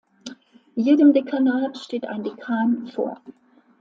[0.75, 3.21] Jedem Dekanat steht ein Dekan vor.